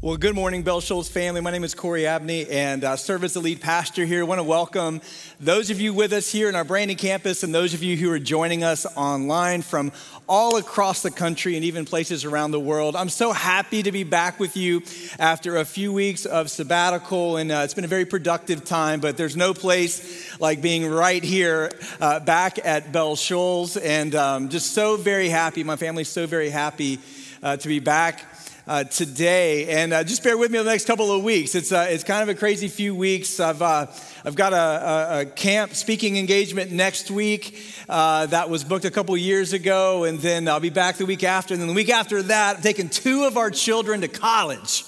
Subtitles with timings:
[0.00, 1.40] Well, good morning, Bell Shoals family.
[1.40, 4.20] My name is Corey Abney, and I serve as the lead pastor here.
[4.20, 5.00] I want to welcome
[5.40, 8.08] those of you with us here in our Brandon campus and those of you who
[8.12, 9.90] are joining us online from
[10.28, 12.94] all across the country and even places around the world.
[12.94, 14.84] I'm so happy to be back with you
[15.18, 19.16] after a few weeks of sabbatical, and uh, it's been a very productive time, but
[19.16, 24.74] there's no place like being right here uh, back at Bell Shoals, and um, just
[24.74, 25.64] so very happy.
[25.64, 27.00] My family's so very happy
[27.42, 28.27] uh, to be back
[28.68, 29.66] uh, today.
[29.68, 31.54] And uh, just bear with me the next couple of weeks.
[31.54, 33.40] It's, uh, it's kind of a crazy few weeks.
[33.40, 33.86] I've, uh,
[34.24, 37.58] I've got a, a, a, camp speaking engagement next week
[37.88, 40.04] uh, that was booked a couple years ago.
[40.04, 41.54] And then I'll be back the week after.
[41.54, 44.84] And then the week after that, I'm taking two of our children to college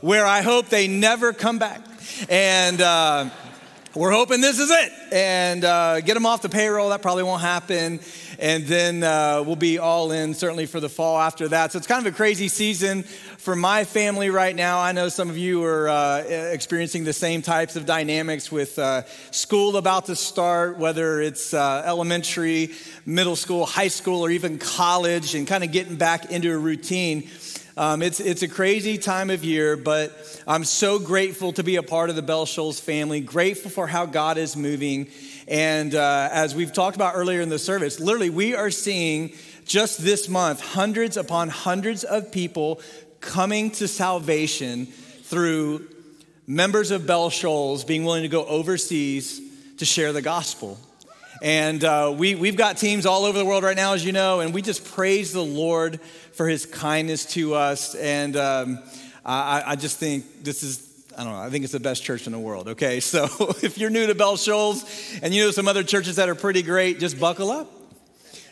[0.00, 1.82] where I hope they never come back.
[2.30, 3.28] And uh,
[3.94, 6.90] we're hoping this is it and uh, get them off the payroll.
[6.90, 8.00] That probably won't happen.
[8.38, 11.72] And then uh, we'll be all in certainly for the fall after that.
[11.72, 14.78] So it's kind of a crazy season for my family right now.
[14.78, 19.04] I know some of you are uh, experiencing the same types of dynamics with uh,
[19.30, 22.74] school about to start, whether it's uh, elementary,
[23.06, 27.28] middle school, high school, or even college, and kind of getting back into a routine.
[27.78, 31.82] Um, it's, it's a crazy time of year, but I'm so grateful to be a
[31.84, 35.06] part of the Bell Shoals family, grateful for how God is moving.
[35.46, 39.32] And uh, as we've talked about earlier in the service, literally, we are seeing
[39.64, 42.80] just this month hundreds upon hundreds of people
[43.20, 45.86] coming to salvation through
[46.48, 49.40] members of Bell Shoals being willing to go overseas
[49.76, 50.80] to share the gospel.
[51.40, 54.40] And uh, we, we've got teams all over the world right now, as you know,
[54.40, 56.00] and we just praise the Lord
[56.32, 57.94] for his kindness to us.
[57.94, 58.78] And um,
[59.24, 62.26] I, I just think this is I don't know, I think it's the best church
[62.26, 63.00] in the world, okay?
[63.08, 63.26] So
[63.62, 64.84] if you're new to Bell Shoals
[65.20, 67.68] and you know some other churches that are pretty great, just buckle up.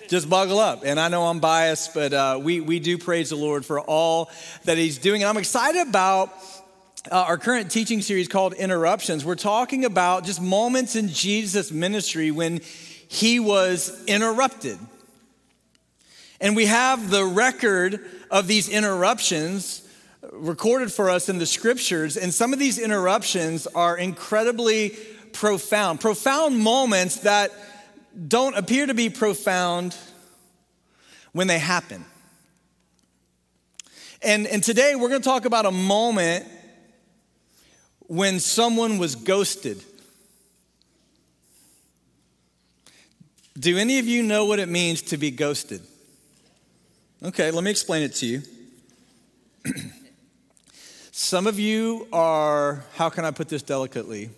[0.09, 0.83] Just buckle up.
[0.85, 4.31] And I know I'm biased, but uh, we, we do praise the Lord for all
[4.65, 5.23] that He's doing.
[5.23, 6.33] And I'm excited about
[7.11, 9.25] uh, our current teaching series called Interruptions.
[9.25, 12.61] We're talking about just moments in Jesus' ministry when
[13.09, 14.79] He was interrupted.
[16.41, 19.83] And we have the record of these interruptions
[20.33, 22.17] recorded for us in the scriptures.
[22.17, 24.91] And some of these interruptions are incredibly
[25.33, 27.53] profound, profound moments that
[28.29, 29.97] don't appear to be profound
[31.33, 32.05] when they happen.
[34.23, 36.47] And, and today we're going to talk about a moment
[38.09, 39.83] when someone was ghosted.
[43.59, 45.81] Do any of you know what it means to be ghosted?
[47.23, 48.43] Okay, let me explain it to you.
[51.11, 54.29] Some of you are, how can I put this delicately?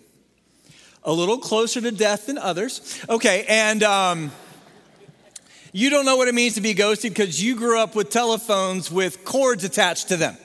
[1.03, 3.03] A little closer to death than others.
[3.09, 4.31] Okay, and um,
[5.73, 8.89] you don't know what it means to be ghosted because you grew up with telephones
[8.89, 10.37] with cords attached to them.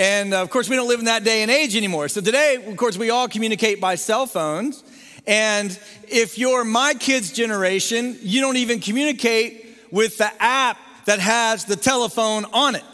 [0.00, 2.08] And uh, of course, we don't live in that day and age anymore.
[2.08, 4.82] So today, of course, we all communicate by cell phones.
[5.26, 5.78] And
[6.08, 11.76] if you're my kids' generation, you don't even communicate with the app that has the
[11.76, 12.84] telephone on it.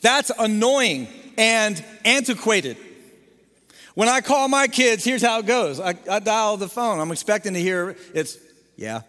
[0.00, 1.06] That's annoying
[1.36, 2.78] and antiquated.
[3.94, 6.98] When I call my kids, here's how it goes I, I dial the phone.
[6.98, 8.38] I'm expecting to hear it's,
[8.74, 9.02] yeah.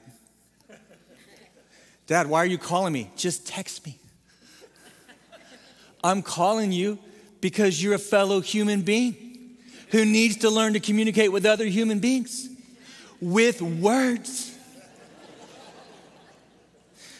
[2.06, 3.09] Dad, why are you calling me?
[3.16, 3.97] Just text me.
[6.03, 6.99] I'm calling you
[7.41, 9.15] because you're a fellow human being
[9.91, 12.49] who needs to learn to communicate with other human beings
[13.21, 14.55] with words.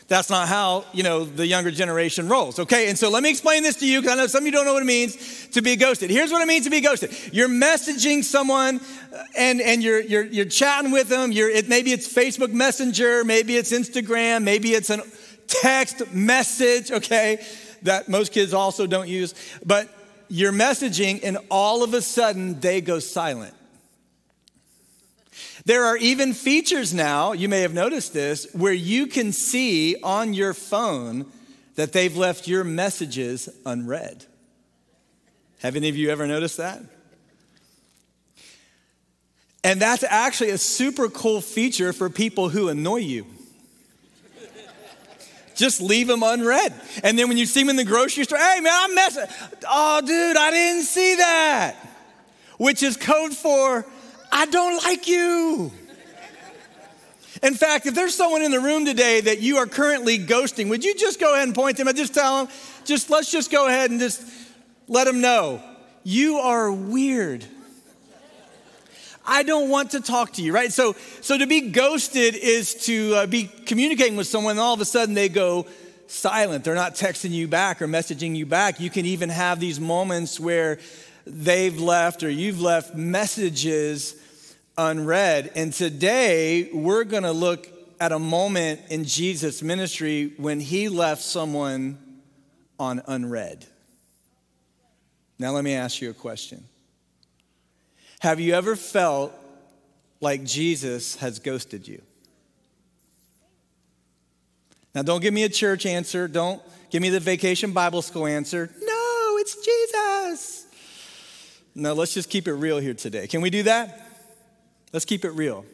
[0.07, 2.90] That's not how, you know, the younger generation rolls, okay?
[2.90, 4.66] And so let me explain this to you because I know some of you don't
[4.66, 6.09] know what it means to be ghosted.
[6.09, 7.11] Here's what it means to be ghosted.
[7.31, 8.79] You're messaging someone
[9.13, 11.31] uh, and, and you're, you're, you're chatting with them.
[11.31, 15.03] You're, it, maybe it's Facebook Messenger, maybe it's Instagram, maybe it's a
[15.46, 17.46] text message, okay,
[17.84, 19.34] that most kids also don't use.
[19.66, 19.90] But
[20.28, 23.53] you're messaging and all of a sudden they go silent.
[25.66, 30.34] There are even features now, you may have noticed this, where you can see on
[30.34, 31.25] your phone
[31.75, 34.25] that they've left your messages unread.
[35.59, 36.82] Have any of you ever noticed that?
[39.64, 43.25] And that's actually a super cool feature for people who annoy you.
[45.59, 46.73] Just leave them unread.
[47.03, 49.26] And then when you see them in the grocery store, hey man, I'm messing.
[49.70, 51.76] Oh, dude, I didn't see that.
[52.58, 53.85] Which is code for
[54.32, 55.72] I don't like you.
[57.44, 60.85] In fact, if there's someone in the room today that you are currently ghosting, would
[60.85, 62.53] you just go ahead and point them and just tell them,
[62.85, 64.23] just let's just go ahead and just
[64.88, 65.61] let them know
[66.06, 67.46] you are weird.
[69.29, 70.73] I don't want to talk to you, right?
[70.73, 74.81] So, so to be ghosted is to uh, be communicating with someone, and all of
[74.81, 75.67] a sudden they go
[76.08, 76.64] silent.
[76.64, 78.79] They're not texting you back or messaging you back.
[78.79, 80.79] You can even have these moments where
[81.28, 84.16] they've left or you've left messages
[84.78, 85.52] unread.
[85.55, 87.67] And today we're going to look
[87.99, 91.99] at a moment in Jesus' ministry when he left someone
[92.79, 93.67] on unread.
[95.37, 96.64] Now, let me ask you a question.
[98.20, 99.34] Have you ever felt
[100.20, 102.02] like Jesus has ghosted you?
[104.94, 106.28] Now, don't give me a church answer.
[106.28, 108.70] Don't give me the vacation Bible school answer.
[108.82, 110.66] No, it's Jesus.
[111.76, 113.28] No, let's just keep it real here today.
[113.28, 114.06] Can we do that?
[114.92, 115.66] Let's keep it real.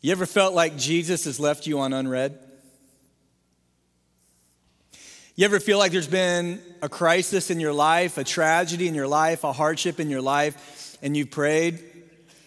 [0.00, 2.38] You ever felt like Jesus has left you on unread?
[5.36, 9.08] You ever feel like there's been a crisis in your life, a tragedy in your
[9.08, 11.82] life, a hardship in your life, and you've prayed,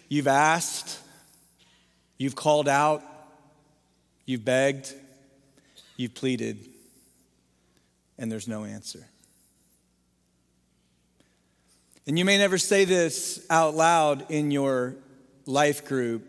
[0.07, 0.97] you've asked,
[2.17, 3.03] you've called out,
[4.25, 4.93] you've begged,
[5.97, 6.59] you've pleaded,
[8.17, 9.05] and there's no answer?
[12.07, 14.95] And you may never say this out loud in your
[15.45, 16.25] life group,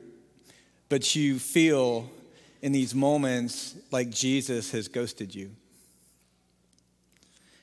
[0.89, 2.11] but you feel
[2.63, 5.53] in these moments like Jesus has ghosted you.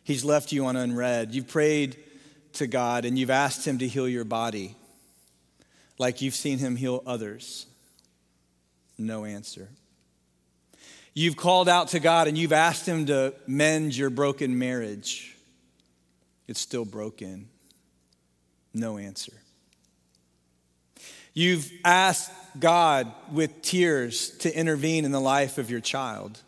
[0.06, 1.34] He's left you on unread.
[1.34, 1.98] You've prayed
[2.54, 4.76] to God and you've asked Him to heal your body
[5.98, 7.66] like you've seen Him heal others.
[9.00, 9.68] No answer.
[11.16, 15.36] You've called out to God and you've asked Him to mend your broken marriage.
[16.48, 17.50] It's still broken.
[18.76, 19.34] No answer.
[21.34, 26.40] You've asked God with tears to intervene in the life of your child.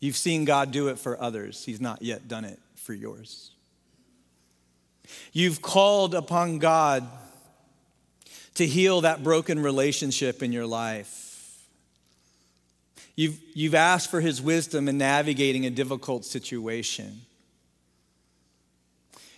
[0.00, 3.50] You've seen God do it for others, He's not yet done it for yours.
[5.32, 7.06] You've called upon God
[8.54, 11.24] to heal that broken relationship in your life.
[13.16, 17.22] You've, you've asked for His wisdom in navigating a difficult situation.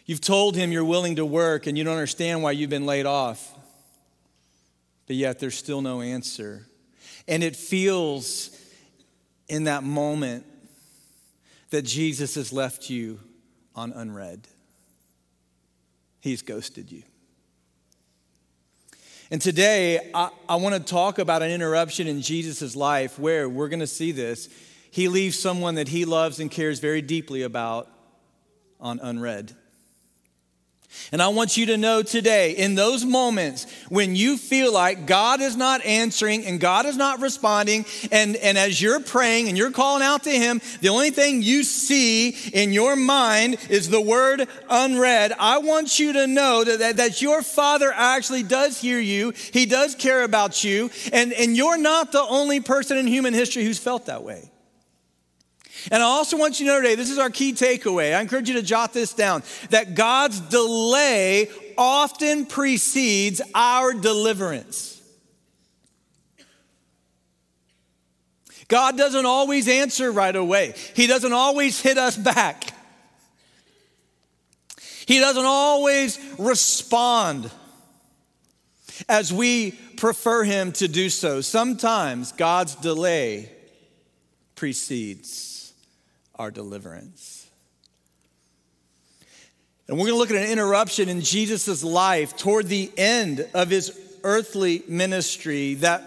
[0.06, 3.06] You've told Him you're willing to work and you don't understand why you've been laid
[3.06, 3.54] off,
[5.06, 6.66] but yet there's still no answer.
[7.28, 8.50] And it feels
[9.48, 10.44] in that moment
[11.70, 13.20] that Jesus has left you
[13.74, 14.46] on unread.
[16.20, 17.02] He's ghosted you.
[19.30, 23.68] And today, I, I want to talk about an interruption in Jesus' life where we're
[23.68, 24.48] going to see this.
[24.90, 27.88] He leaves someone that he loves and cares very deeply about
[28.80, 29.54] on unread.
[31.12, 35.40] And I want you to know today, in those moments when you feel like God
[35.40, 39.72] is not answering and God is not responding, and, and as you're praying and you're
[39.72, 44.46] calling out to Him, the only thing you see in your mind is the word
[44.68, 45.32] unread.
[45.38, 49.66] I want you to know that, that, that your Father actually does hear you, He
[49.66, 53.78] does care about you, and, and you're not the only person in human history who's
[53.78, 54.50] felt that way.
[55.90, 58.14] And I also want you to know today, this is our key takeaway.
[58.14, 61.48] I encourage you to jot this down that God's delay
[61.78, 65.00] often precedes our deliverance.
[68.68, 72.74] God doesn't always answer right away, He doesn't always hit us back.
[75.06, 77.50] He doesn't always respond
[79.08, 81.40] as we prefer Him to do so.
[81.40, 83.50] Sometimes God's delay
[84.54, 85.59] precedes
[86.40, 87.46] our deliverance.
[89.86, 93.68] And we're going to look at an interruption in Jesus' life toward the end of
[93.68, 96.02] his earthly ministry that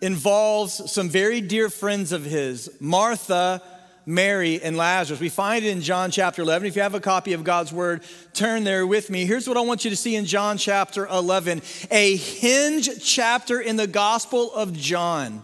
[0.00, 3.60] involves some very dear friends of his, Martha,
[4.06, 5.18] Mary, and Lazarus.
[5.18, 6.68] We find it in John chapter 11.
[6.68, 8.02] If you have a copy of God's word,
[8.34, 9.26] turn there with me.
[9.26, 11.60] Here's what I want you to see in John chapter 11
[11.90, 15.42] a hinge chapter in the Gospel of John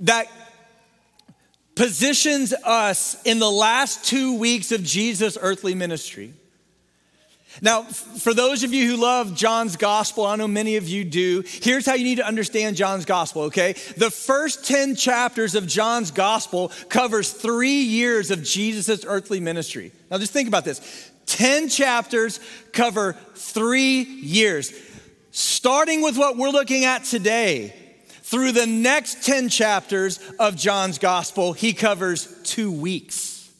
[0.00, 0.28] that
[1.78, 6.34] positions us in the last two weeks of Jesus' earthly ministry.
[7.62, 11.44] Now, for those of you who love John's gospel, I know many of you do,
[11.46, 13.74] here's how you need to understand John's gospel, okay?
[13.96, 19.92] The first 10 chapters of John's gospel covers three years of Jesus' earthly ministry.
[20.10, 20.80] Now, just think about this
[21.26, 22.40] 10 chapters
[22.72, 24.72] cover three years.
[25.30, 27.72] Starting with what we're looking at today,
[28.28, 33.50] through the next 10 chapters of John's gospel, he covers two weeks.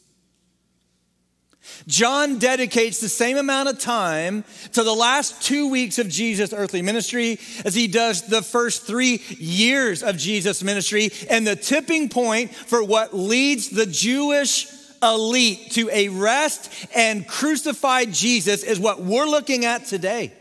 [1.87, 6.83] John dedicates the same amount of time to the last two weeks of Jesus' earthly
[6.83, 11.09] ministry as he does the first three years of Jesus' ministry.
[11.31, 14.67] And the tipping point for what leads the Jewish
[15.01, 20.31] elite to arrest and crucify Jesus is what we're looking at today.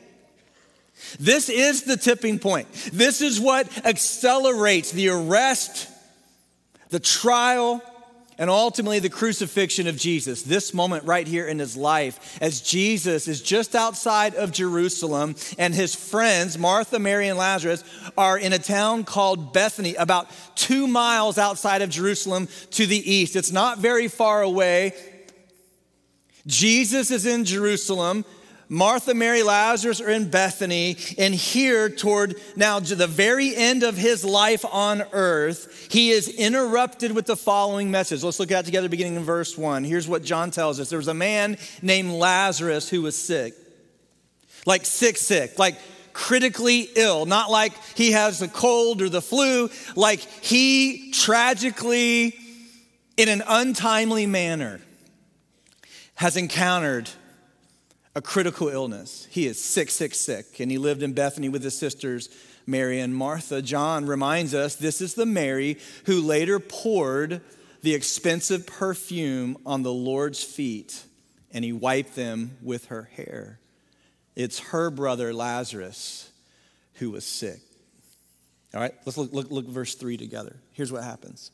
[1.20, 2.72] This is the tipping point.
[2.92, 5.88] This is what accelerates the arrest
[6.90, 7.82] the trial,
[8.38, 13.26] and ultimately the crucifixion of Jesus, this moment right here in his life, as Jesus
[13.26, 17.82] is just outside of Jerusalem and his friends, Martha, Mary, and Lazarus,
[18.16, 23.34] are in a town called Bethany, about two miles outside of Jerusalem to the east.
[23.34, 24.94] It's not very far away.
[26.46, 28.24] Jesus is in Jerusalem.
[28.70, 33.96] Martha, Mary, Lazarus are in Bethany, and here, toward now to the very end of
[33.96, 38.22] his life on earth, he is interrupted with the following message.
[38.22, 39.84] Let's look at it together, beginning in verse one.
[39.84, 43.54] Here's what John tells us there was a man named Lazarus who was sick.
[44.66, 45.78] Like sick, sick, like
[46.12, 52.36] critically ill, not like he has the cold or the flu, like he tragically,
[53.16, 54.80] in an untimely manner,
[56.16, 57.08] has encountered
[58.18, 59.28] a critical illness.
[59.30, 60.58] He is sick, sick, sick.
[60.58, 62.28] And he lived in Bethany with his sisters,
[62.66, 63.62] Mary and Martha.
[63.62, 67.42] John reminds us this is the Mary who later poured
[67.82, 71.00] the expensive perfume on the Lord's feet
[71.52, 73.60] and he wiped them with her hair.
[74.34, 76.28] It's her brother Lazarus
[76.94, 77.60] who was sick.
[78.74, 80.56] All right, let's look, look, look verse 3 together.
[80.72, 81.52] Here's what happens.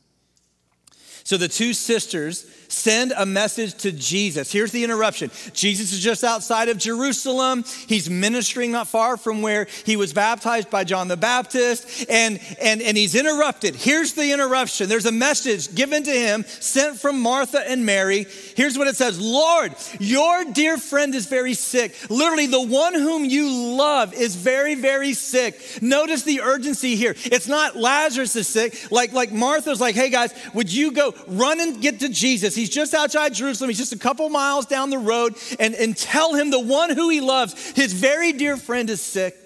[1.24, 4.52] So the two sisters send a message to Jesus.
[4.52, 7.64] Here's the interruption Jesus is just outside of Jerusalem.
[7.86, 12.82] He's ministering not far from where he was baptized by John the Baptist, and, and,
[12.82, 13.74] and he's interrupted.
[13.74, 18.26] Here's the interruption there's a message given to him, sent from Martha and Mary.
[18.56, 21.94] Here's what it says Lord, your dear friend is very sick.
[22.10, 25.60] Literally, the one whom you love is very, very sick.
[25.80, 27.14] Notice the urgency here.
[27.24, 28.90] It's not Lazarus is sick.
[28.90, 32.54] Like, like Martha's like, hey guys, would you go run and get to Jesus.
[32.64, 33.68] He's just outside Jerusalem.
[33.68, 37.10] He's just a couple miles down the road and, and tell him the one who
[37.10, 39.36] he loves, his very dear friend, is sick.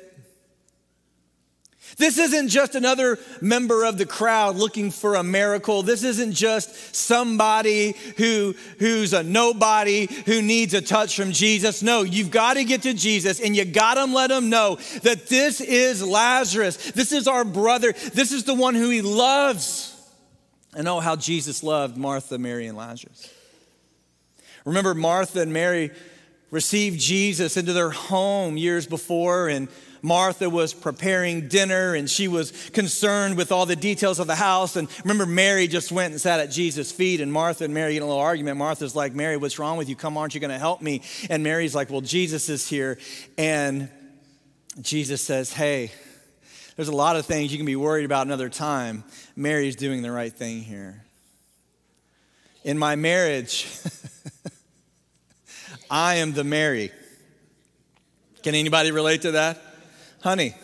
[1.96, 5.82] This isn't just another member of the crowd looking for a miracle.
[5.82, 11.82] This isn't just somebody who, who's a nobody who needs a touch from Jesus.
[11.82, 15.26] No, you've got to get to Jesus and you got to let him know that
[15.26, 16.92] this is Lazarus.
[16.92, 17.90] This is our brother.
[18.14, 19.88] This is the one who he loves
[20.75, 23.32] and know how Jesus loved Martha, Mary, and Lazarus.
[24.64, 25.90] Remember, Martha and Mary
[26.50, 29.68] received Jesus into their home years before, and
[30.02, 34.76] Martha was preparing dinner and she was concerned with all the details of the house.
[34.76, 38.02] And remember, Mary just went and sat at Jesus' feet, and Martha and Mary get
[38.02, 38.58] a little argument.
[38.58, 39.96] Martha's like, Mary, what's wrong with you?
[39.96, 41.02] Come, aren't you going to help me?
[41.28, 42.98] And Mary's like, Well, Jesus is here.
[43.37, 43.88] And
[44.80, 45.90] Jesus says, Hey,
[46.78, 49.02] there's a lot of things you can be worried about another time.
[49.35, 51.02] Mary's doing the right thing here.
[52.62, 53.66] In my marriage,
[55.90, 56.92] I am the Mary.
[58.44, 59.61] Can anybody relate to that?
[60.23, 60.54] Honey,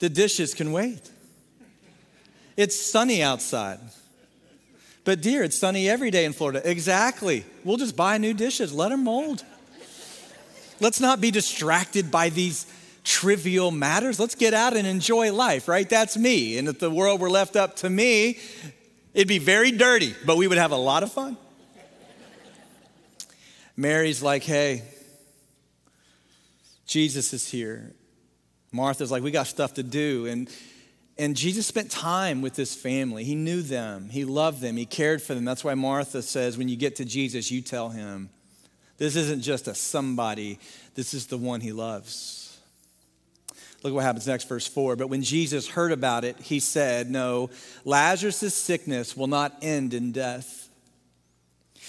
[0.00, 1.00] the dishes can wait.
[2.54, 3.80] It's sunny outside.
[5.04, 6.60] But, dear, it's sunny every day in Florida.
[6.62, 7.46] Exactly.
[7.64, 9.42] We'll just buy new dishes, let them mold.
[10.78, 12.66] Let's not be distracted by these
[13.08, 14.20] trivial matters.
[14.20, 15.88] Let's get out and enjoy life, right?
[15.88, 16.58] That's me.
[16.58, 18.38] And if the world were left up to me,
[19.14, 21.38] it'd be very dirty, but we would have a lot of fun.
[23.78, 24.82] Mary's like, hey,
[26.86, 27.94] Jesus is here.
[28.72, 30.26] Martha's like, we got stuff to do.
[30.26, 30.50] And,
[31.16, 33.24] and Jesus spent time with this family.
[33.24, 35.46] He knew them, he loved them, he cared for them.
[35.46, 38.28] That's why Martha says, when you get to Jesus, you tell him,
[38.98, 40.58] this isn't just a somebody,
[40.94, 42.47] this is the one he loves.
[43.82, 44.96] Look what happens next, verse 4.
[44.96, 47.50] But when Jesus heard about it, he said, No,
[47.84, 50.68] Lazarus' sickness will not end in death.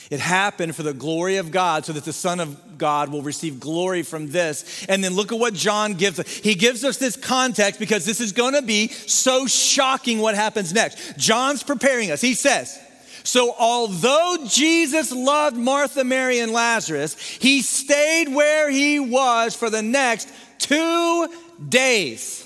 [0.09, 3.59] It happened for the glory of God so that the Son of God will receive
[3.59, 4.85] glory from this.
[4.87, 6.27] And then look at what John gives us.
[6.27, 10.73] He gives us this context because this is going to be so shocking what happens
[10.73, 11.17] next.
[11.17, 12.21] John's preparing us.
[12.21, 12.79] He says,
[13.23, 19.81] so, although Jesus loved Martha, Mary, and Lazarus, he stayed where he was for the
[19.81, 21.27] next two
[21.67, 22.45] days.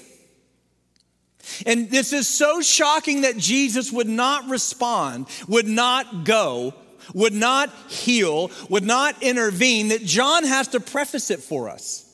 [1.66, 6.74] And this is so shocking that Jesus would not respond, would not go,
[7.14, 12.10] would not heal, would not intervene, that John has to preface it for us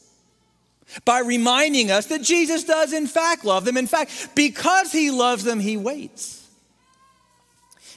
[1.06, 3.78] by reminding us that Jesus does, in fact, love them.
[3.78, 6.38] In fact, because he loves them, he waits.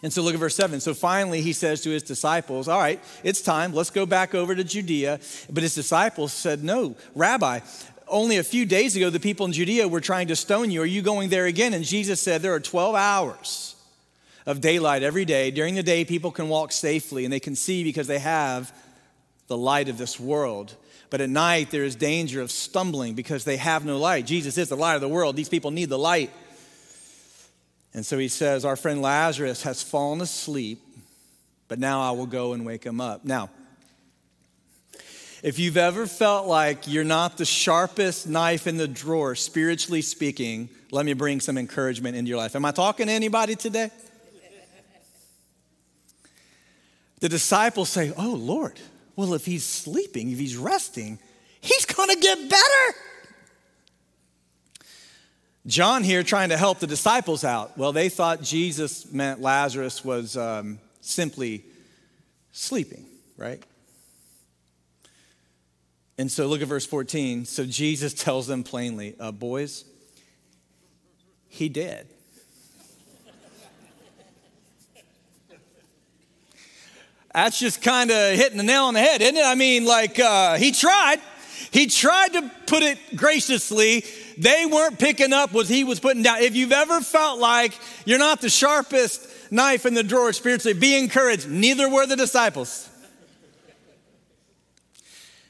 [0.02, 0.80] And so look at verse 7.
[0.80, 3.72] So finally, he says to his disciples, All right, it's time.
[3.72, 5.20] Let's go back over to Judea.
[5.48, 7.60] But his disciples said, No, Rabbi,
[8.12, 10.82] only a few days ago, the people in Judea were trying to stone you.
[10.82, 11.74] Are you going there again?
[11.74, 13.74] And Jesus said, There are 12 hours
[14.46, 15.50] of daylight every day.
[15.50, 18.72] During the day, people can walk safely and they can see because they have
[19.48, 20.74] the light of this world.
[21.10, 24.26] But at night, there is danger of stumbling because they have no light.
[24.26, 25.36] Jesus is the light of the world.
[25.36, 26.30] These people need the light.
[27.94, 30.80] And so he says, Our friend Lazarus has fallen asleep,
[31.68, 33.24] but now I will go and wake him up.
[33.24, 33.50] Now,
[35.42, 40.68] if you've ever felt like you're not the sharpest knife in the drawer, spiritually speaking,
[40.92, 42.54] let me bring some encouragement into your life.
[42.54, 43.90] Am I talking to anybody today?
[47.18, 48.80] The disciples say, Oh, Lord,
[49.16, 51.18] well, if he's sleeping, if he's resting,
[51.60, 52.98] he's gonna get better.
[55.66, 57.78] John here trying to help the disciples out.
[57.78, 61.64] Well, they thought Jesus meant Lazarus was um, simply
[62.50, 63.06] sleeping,
[63.36, 63.62] right?
[66.18, 67.46] And so look at verse 14.
[67.46, 69.84] So Jesus tells them plainly, uh, boys,
[71.48, 72.06] he did.
[77.34, 79.44] That's just kind of hitting the nail on the head, isn't it?
[79.44, 81.18] I mean, like, uh, he tried.
[81.70, 84.04] He tried to put it graciously.
[84.36, 86.42] They weren't picking up what he was putting down.
[86.42, 87.72] If you've ever felt like
[88.04, 91.48] you're not the sharpest knife in the drawer spiritually, be encouraged.
[91.48, 92.88] Neither were the disciples.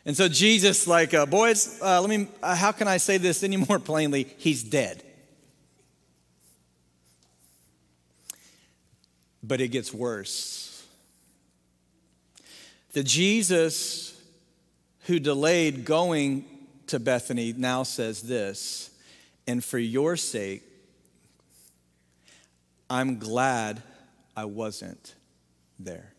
[0.05, 3.43] And so Jesus, like, uh, boys, uh, let me, uh, how can I say this
[3.43, 4.27] any more plainly?
[4.39, 5.03] He's dead.
[9.43, 10.85] But it gets worse.
[12.93, 14.21] The Jesus
[15.07, 16.45] who delayed going
[16.89, 18.91] to Bethany now says this,
[19.47, 20.63] and for your sake,
[22.91, 23.83] I'm glad
[24.37, 25.15] I wasn't
[25.79, 26.12] there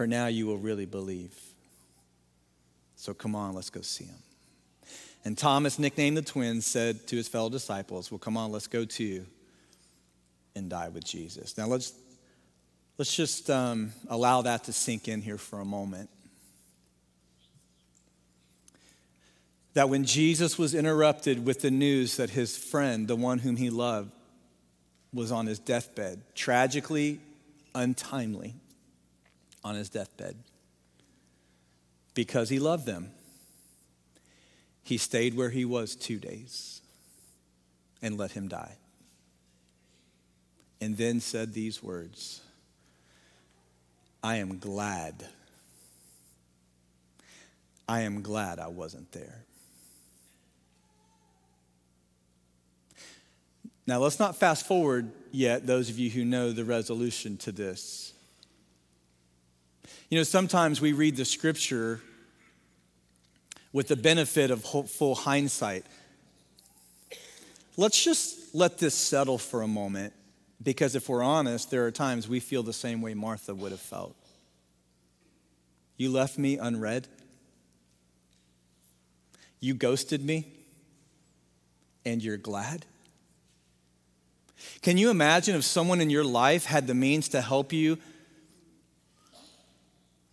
[0.00, 1.38] for now you will really believe.
[2.96, 4.16] So come on, let's go see him.
[5.26, 8.86] And Thomas, nicknamed the twins, said to his fellow disciples, Well, come on, let's go
[8.86, 9.26] too
[10.56, 11.58] and die with Jesus.
[11.58, 11.92] Now let's
[12.96, 16.08] let's just um, allow that to sink in here for a moment.
[19.74, 23.68] That when Jesus was interrupted with the news that his friend, the one whom he
[23.68, 24.12] loved,
[25.12, 27.20] was on his deathbed, tragically,
[27.74, 28.54] untimely,
[29.62, 30.36] on his deathbed
[32.14, 33.10] because he loved them.
[34.82, 36.80] He stayed where he was two days
[38.02, 38.76] and let him die.
[40.80, 42.40] And then said these words
[44.22, 45.26] I am glad.
[47.88, 49.44] I am glad I wasn't there.
[53.86, 58.12] Now, let's not fast forward yet, those of you who know the resolution to this.
[60.10, 62.00] You know, sometimes we read the scripture
[63.72, 65.86] with the benefit of full hindsight.
[67.76, 70.12] Let's just let this settle for a moment
[70.60, 73.80] because if we're honest, there are times we feel the same way Martha would have
[73.80, 74.16] felt.
[75.96, 77.06] You left me unread.
[79.60, 80.46] You ghosted me,
[82.04, 82.84] and you're glad?
[84.82, 87.98] Can you imagine if someone in your life had the means to help you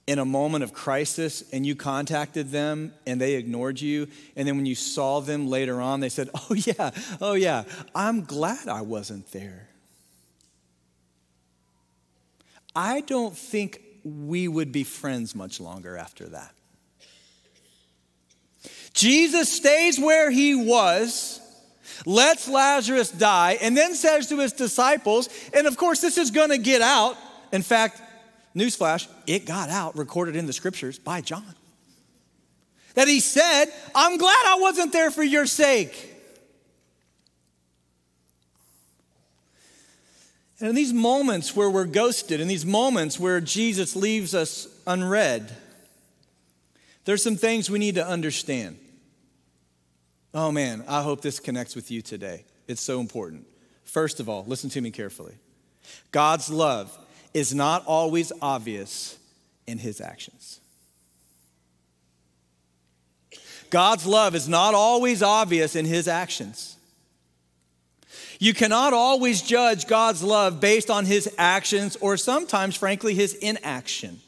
[0.07, 4.07] in a moment of crisis and you contacted them and they ignored you.
[4.37, 6.91] And then when you saw them later on, they said, Oh, yeah,
[7.21, 9.67] oh, yeah, I'm glad I wasn't there.
[12.73, 16.53] I don't think we would be friends much longer after that.
[18.93, 21.41] Jesus stays where he was,
[22.05, 26.49] lets Lazarus die, and then says to his disciples, and of course, this is going
[26.49, 27.17] to get out.
[27.51, 28.01] In fact,
[28.55, 31.55] Newsflash, it got out, recorded in the scriptures by John.
[32.95, 36.15] That he said, I'm glad I wasn't there for your sake.
[40.59, 45.55] And in these moments where we're ghosted, in these moments where Jesus leaves us unread,
[47.05, 48.79] there's some things we need to understand.
[50.33, 52.45] Oh man, I hope this connects with you today.
[52.67, 53.45] It's so important.
[53.83, 55.35] First of all, listen to me carefully.
[56.11, 56.97] God's love
[57.37, 59.15] is not always obvious
[59.67, 60.59] in his actions.
[63.69, 66.77] God's love is not always obvious in his actions.
[68.39, 74.19] You cannot always judge God's love based on his actions or sometimes, frankly, his inaction.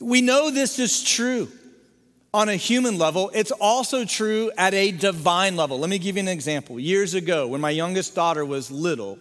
[0.00, 1.48] We know this is true
[2.32, 5.78] on a human level, it's also true at a divine level.
[5.78, 6.80] Let me give you an example.
[6.80, 9.18] Years ago, when my youngest daughter was little,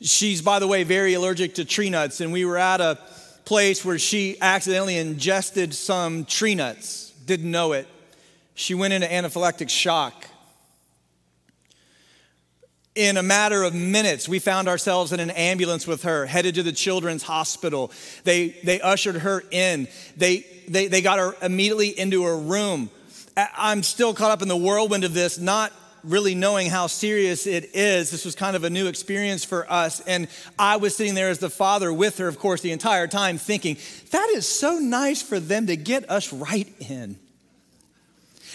[0.00, 2.98] She's, by the way, very allergic to tree nuts, and we were at a
[3.44, 7.88] place where she accidentally ingested some tree nuts, didn't know it.
[8.54, 10.26] She went into anaphylactic shock.
[12.94, 16.62] In a matter of minutes, we found ourselves in an ambulance with her, headed to
[16.62, 17.92] the children's hospital.
[18.24, 19.88] They, they ushered her in.
[20.16, 22.90] They, they, they got her immediately into her room.
[23.36, 25.72] I'm still caught up in the whirlwind of this, not
[26.04, 28.10] really knowing how serious it is.
[28.10, 30.00] This was kind of a new experience for us.
[30.00, 33.38] And I was sitting there as the father with her, of course, the entire time,
[33.38, 33.76] thinking,
[34.10, 37.18] that is so nice for them to get us right in.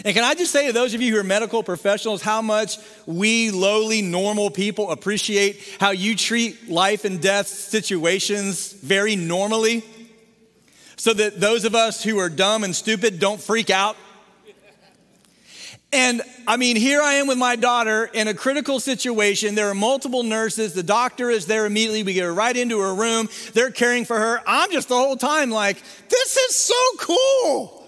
[0.04, 2.78] And can I just say to those of you who are medical professionals how much
[3.06, 9.84] we lowly, normal people appreciate how you treat life and death situations very normally?
[10.96, 13.98] So that those of us who are dumb and stupid don't freak out
[15.94, 19.56] and I mean, here I am with my daughter in a critical situation.
[19.56, 20.74] There are multiple nurses.
[20.74, 22.04] The doctor is there immediately.
[22.04, 23.30] We get her right into her room.
[23.54, 24.42] They're caring for her.
[24.46, 25.78] I'm just the whole time like,
[26.10, 27.83] this is so cool.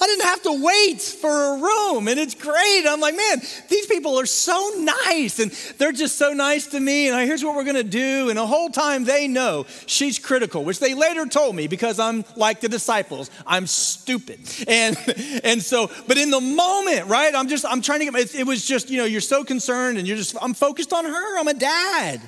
[0.00, 2.84] I didn't have to wait for a room, and it's great.
[2.86, 7.08] I'm like, man, these people are so nice, and they're just so nice to me.
[7.08, 8.28] And here's what we're gonna do.
[8.28, 12.24] And the whole time they know she's critical, which they later told me because I'm
[12.36, 14.38] like the disciples, I'm stupid.
[14.68, 14.96] And
[15.44, 17.34] and so, but in the moment, right?
[17.34, 18.34] I'm just I'm trying to get.
[18.34, 21.38] It was just you know you're so concerned, and you're just I'm focused on her.
[21.38, 22.20] I'm a dad.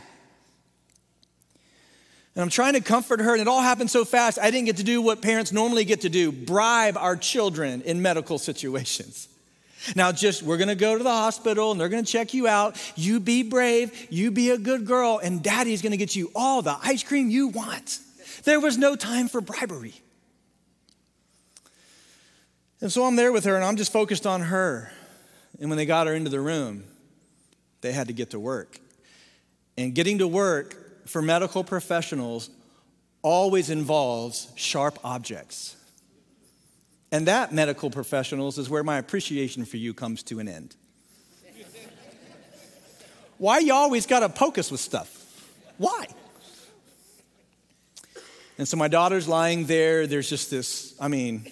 [2.35, 4.77] And I'm trying to comfort her, and it all happened so fast, I didn't get
[4.77, 9.29] to do what parents normally get to do bribe our children in medical situations.
[9.97, 12.77] Now, just we're gonna go to the hospital and they're gonna check you out.
[12.97, 16.77] You be brave, you be a good girl, and daddy's gonna get you all the
[16.83, 17.99] ice cream you want.
[18.45, 19.95] There was no time for bribery.
[22.81, 24.91] And so I'm there with her and I'm just focused on her.
[25.61, 26.85] And when they got her into the room,
[27.83, 28.79] they had to get to work.
[29.77, 30.77] And getting to work
[31.11, 32.51] for medical professionals
[33.23, 35.77] always involves sharp objects.
[37.13, 40.77] And that, medical professionals, is where my appreciation for you comes to an end.
[43.39, 45.17] Why you always got to poke us with stuff?
[45.79, 46.07] Why?
[48.59, 50.07] And so my daughter's lying there.
[50.07, 51.51] There's just this, I mean,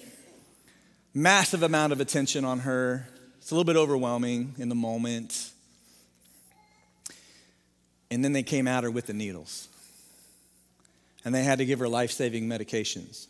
[1.13, 3.09] massive amount of attention on her.
[3.39, 5.51] It's a little bit overwhelming in the moment.
[8.11, 9.67] And then they came at her with the needles.
[11.25, 13.27] And they had to give her life saving medications.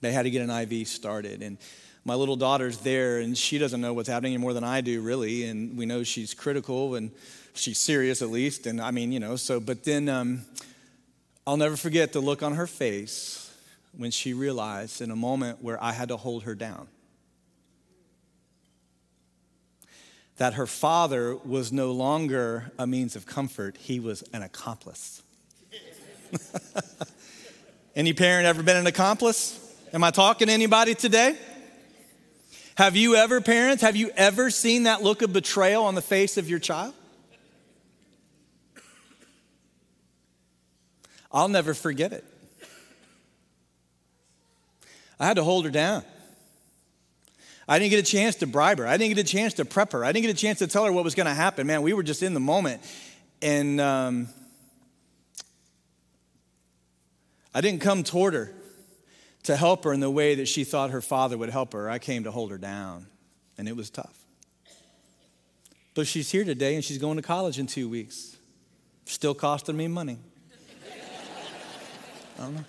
[0.00, 1.42] They had to get an IV started.
[1.42, 1.58] And
[2.04, 5.00] my little daughter's there, and she doesn't know what's happening any more than I do,
[5.00, 5.44] really.
[5.44, 7.10] And we know she's critical and
[7.54, 8.66] she's serious, at least.
[8.66, 10.42] And I mean, you know, so, but then um,
[11.46, 13.52] I'll never forget the look on her face
[13.96, 16.88] when she realized in a moment where I had to hold her down.
[20.36, 25.22] That her father was no longer a means of comfort, he was an accomplice.
[27.96, 29.60] Any parent ever been an accomplice?
[29.92, 31.36] Am I talking to anybody today?
[32.76, 36.36] Have you ever, parents, have you ever seen that look of betrayal on the face
[36.36, 36.92] of your child?
[41.30, 42.24] I'll never forget it.
[45.20, 46.02] I had to hold her down.
[47.68, 48.86] I didn't get a chance to bribe her.
[48.86, 50.04] I didn't get a chance to prep her.
[50.04, 51.66] I didn't get a chance to tell her what was going to happen.
[51.66, 52.82] Man, we were just in the moment.
[53.40, 54.28] And um,
[57.54, 58.52] I didn't come toward her
[59.44, 61.88] to help her in the way that she thought her father would help her.
[61.88, 63.06] I came to hold her down,
[63.56, 64.18] and it was tough.
[65.94, 68.36] But she's here today, and she's going to college in two weeks.
[69.04, 70.18] Still costing me money.
[72.38, 72.64] I don't know.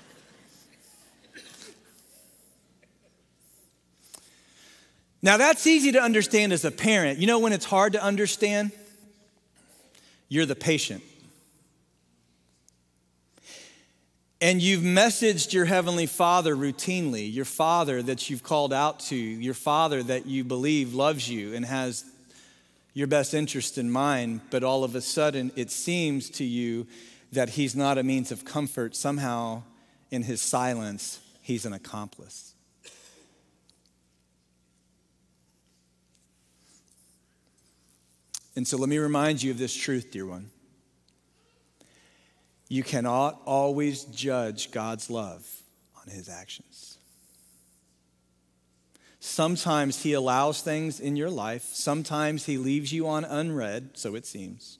[5.25, 7.17] Now, that's easy to understand as a parent.
[7.17, 8.71] You know when it's hard to understand?
[10.29, 11.01] You're the patient.
[14.39, 19.55] And you've messaged your Heavenly Father routinely, your Father that you've called out to, your
[19.55, 22.05] Father that you believe loves you and has
[22.93, 26.85] your best interest in mind, but all of a sudden it seems to you
[27.31, 28.95] that He's not a means of comfort.
[28.95, 29.63] Somehow,
[30.11, 32.54] in His silence, He's an accomplice.
[38.55, 40.49] And so let me remind you of this truth, dear one.
[42.67, 45.47] You cannot always judge God's love
[45.99, 46.97] on his actions.
[49.19, 54.25] Sometimes he allows things in your life, sometimes he leaves you on unread, so it
[54.25, 54.77] seems,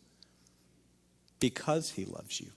[1.39, 2.51] because he loves you.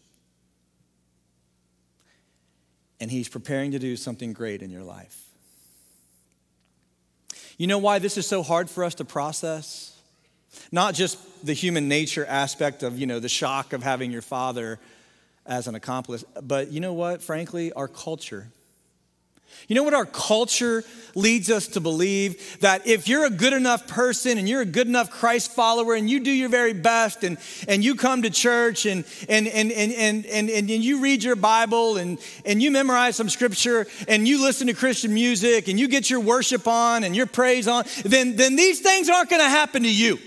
[3.00, 5.24] And he's preparing to do something great in your life.
[7.56, 9.97] You know why this is so hard for us to process?
[10.72, 14.78] Not just the human nature aspect of, you know, the shock of having your father
[15.46, 17.22] as an accomplice, but you know what?
[17.22, 18.48] Frankly, our culture.
[19.66, 20.84] You know what our culture
[21.14, 22.60] leads us to believe?
[22.60, 26.08] That if you're a good enough person and you're a good enough Christ follower and
[26.08, 29.92] you do your very best and, and you come to church and, and, and, and,
[29.92, 34.42] and, and, and you read your Bible and, and you memorize some scripture and you
[34.42, 38.36] listen to Christian music and you get your worship on and your praise on, then,
[38.36, 40.18] then these things aren't going to happen to you.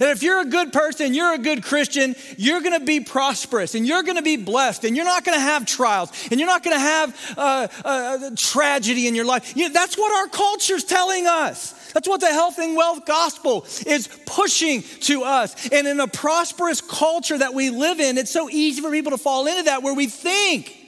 [0.00, 3.86] And if you're a good person, you're a good Christian, you're gonna be prosperous and
[3.86, 7.34] you're gonna be blessed and you're not gonna have trials and you're not gonna have
[7.36, 9.56] uh, uh, tragedy in your life.
[9.56, 11.72] You know, that's what our culture's telling us.
[11.92, 15.68] That's what the health and wealth gospel is pushing to us.
[15.70, 19.18] And in a prosperous culture that we live in, it's so easy for people to
[19.18, 20.85] fall into that where we think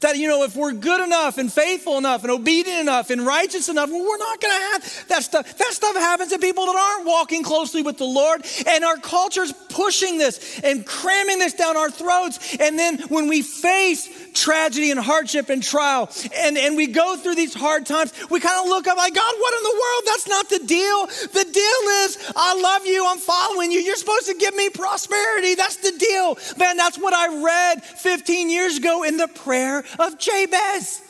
[0.00, 3.68] that, you know, if we're good enough and faithful enough and obedient enough and righteous
[3.68, 5.58] enough, well, we're not going to have that stuff.
[5.58, 8.44] That stuff happens to people that aren't walking closely with the Lord.
[8.66, 12.56] And our culture's pushing this and cramming this down our throats.
[12.58, 14.08] And then when we face
[14.38, 18.60] tragedy and hardship and trial and, and we go through these hard times, we kind
[18.62, 20.02] of look up like, God, what in the world?
[20.06, 21.06] That's not the deal.
[21.06, 23.04] The deal is, I love you.
[23.06, 23.80] I'm following you.
[23.80, 25.54] You're supposed to give me prosperity.
[25.54, 26.38] That's the deal.
[26.58, 31.02] Man, that's what I read 15 years ago in the prayer of Jabez.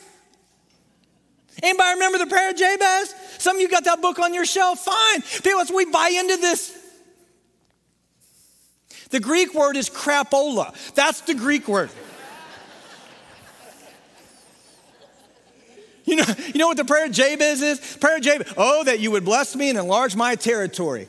[1.63, 3.15] Anybody remember the prayer of Jabez?
[3.39, 4.81] Some of you got that book on your shelf.
[4.81, 5.23] Fine.
[5.43, 6.77] People, we buy into this.
[9.11, 10.75] The Greek word is crapola.
[10.95, 11.91] That's the Greek word.
[16.09, 17.97] You know, you know what the prayer of Jabez is?
[17.99, 21.07] Prayer of Jabez, oh, that you would bless me and enlarge my territory.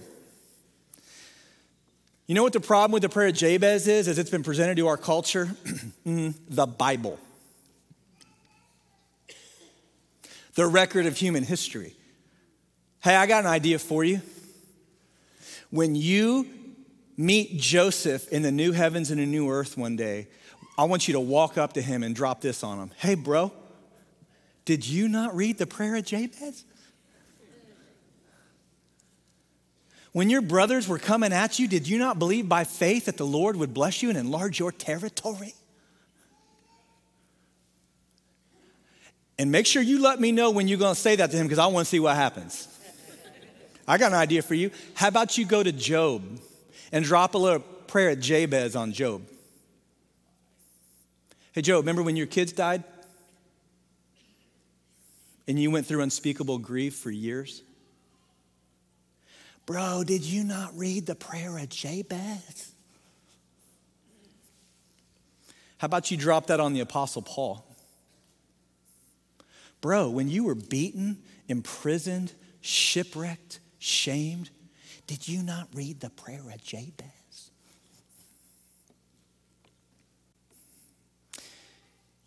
[2.27, 4.75] You know what the problem with the prayer of Jabez is, as it's been presented
[4.75, 5.49] to our culture?
[6.05, 7.19] Mm, the Bible.
[10.55, 11.95] the record of human history.
[13.01, 14.21] Hey, I got an idea for you.
[15.69, 16.45] When you
[17.15, 20.27] meet Joseph in the new heavens and a new earth one day,
[20.77, 22.91] I want you to walk up to him and drop this on him.
[22.97, 23.53] Hey, bro,
[24.69, 26.63] did you not read the prayer of Jabez?
[30.11, 33.25] When your brothers were coming at you, did you not believe by faith that the
[33.25, 35.55] Lord would bless you and enlarge your territory?
[39.39, 41.47] And make sure you let me know when you're going to say that to him
[41.47, 42.67] because I want to see what happens.
[43.87, 44.69] I got an idea for you.
[44.93, 46.21] How about you go to Job
[46.91, 49.23] and drop a little prayer at Jabez on Job?
[51.53, 52.83] Hey, Job, remember when your kids died?
[55.49, 57.63] And you went through unspeakable grief for years?
[59.65, 62.71] Bro, did you not read the prayer of Jabez?
[65.79, 67.65] How about you drop that on the Apostle Paul?
[69.81, 72.31] Bro, when you were beaten, imprisoned,
[72.61, 74.51] shipwrecked, shamed,
[75.07, 77.18] did you not read the prayer of Jabez?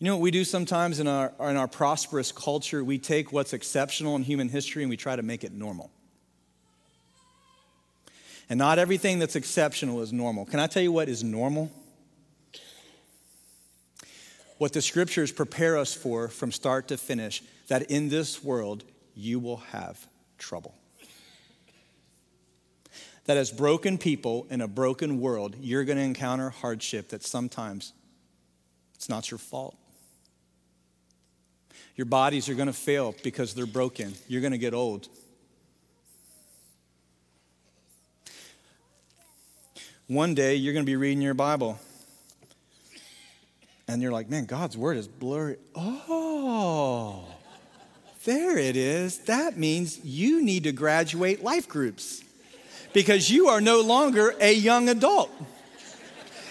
[0.03, 2.83] You know what we do sometimes in our, in our prosperous culture?
[2.83, 5.93] We take what's exceptional in human history and we try to make it normal.
[8.51, 10.45] And not everything that's exceptional is normal.
[10.45, 11.71] Can I tell you what is normal?
[14.59, 18.83] what the scriptures prepare us for from start to finish that in this world
[19.15, 20.05] you will have
[20.37, 20.75] trouble.
[23.27, 27.93] That as broken people in a broken world, you're going to encounter hardship that sometimes
[28.97, 29.77] it's not your fault.
[31.97, 34.15] Your bodies are going to fail because they're broken.
[34.29, 35.09] You're going to get old.
[40.07, 41.79] One day you're going to be reading your Bible
[43.89, 45.57] and you're like, man, God's word is blurry.
[45.75, 47.25] Oh,
[48.25, 49.19] there it is.
[49.21, 52.23] That means you need to graduate life groups
[52.93, 55.31] because you are no longer a young adult.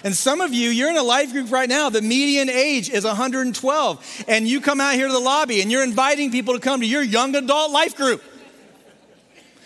[0.03, 1.89] And some of you, you're in a life group right now.
[1.89, 4.23] The median age is 112.
[4.27, 6.87] And you come out here to the lobby and you're inviting people to come to
[6.87, 8.23] your young adult life group.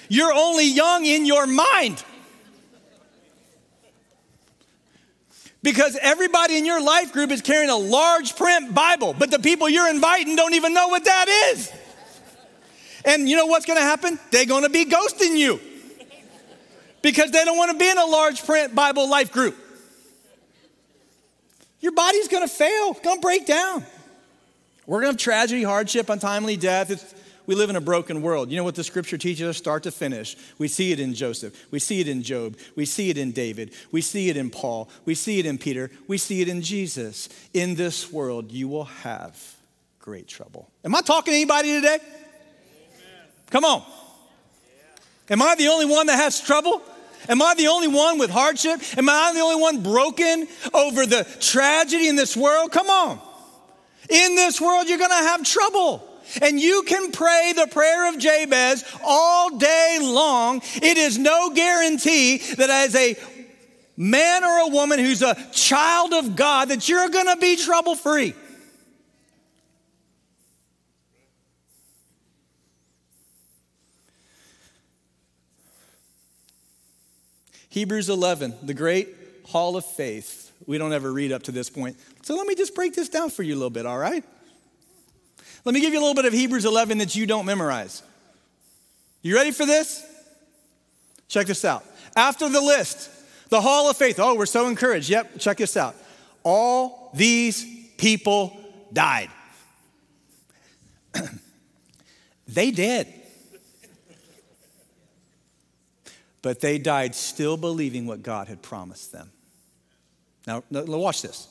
[0.09, 2.03] You're only young in your mind.
[5.65, 9.67] because everybody in your life group is carrying a large print Bible, but the people
[9.67, 11.71] you're inviting don't even know what that is.
[13.03, 14.19] And you know what's to happen?
[14.29, 15.59] They're to be ghosting you
[17.01, 19.57] because they don't want to be in a large print Bible life group.
[21.85, 23.85] Your body's to fail, to break down.
[24.87, 26.89] We're to have tragedy, hardship, untimely death.
[26.89, 27.13] It's,
[27.45, 28.49] we live in a broken world.
[28.49, 30.35] You know what the scripture teaches us start to finish?
[30.57, 31.67] We see it in Joseph.
[31.69, 32.57] We see it in Job.
[32.75, 33.71] We see it in David.
[33.91, 34.89] We see it in Paul.
[35.05, 35.91] We see it in Peter.
[36.07, 37.29] We see it in Jesus.
[37.53, 39.39] In this world, you will have
[39.99, 40.67] great trouble.
[40.83, 41.99] Am I talking to anybody today?
[43.51, 43.83] Come on.
[45.29, 46.81] Am I the only one that has trouble?
[47.29, 48.81] Am I the only one with hardship?
[48.97, 52.71] Am I the only one broken over the tragedy in this world?
[52.71, 53.19] Come on.
[54.09, 56.07] In this world, you're going to have trouble.
[56.41, 60.61] And you can pray the prayer of Jabez all day long.
[60.75, 63.15] It is no guarantee that as a
[63.97, 67.95] man or a woman who's a child of God that you're going to be trouble
[67.95, 68.33] free.
[77.75, 79.09] Hebrews 11, the great
[79.47, 80.49] hall of faith.
[80.65, 81.97] We don't ever read up to this point.
[82.21, 84.23] So let me just break this down for you a little bit, all right?
[85.65, 88.01] Let me give you a little bit of Hebrews 11 that you don't memorize.
[89.23, 90.05] You ready for this?
[91.27, 91.83] Check this out.
[92.15, 93.09] After the list,
[93.49, 94.21] the hall of faith.
[94.21, 95.09] Oh, we're so encouraged.
[95.09, 95.97] Yep, check this out.
[96.43, 97.65] All these
[97.97, 98.57] people
[98.93, 99.29] died.
[102.47, 103.24] they did.
[106.45, 109.31] But they died still believing what God had promised them.
[110.45, 111.47] Now, watch this.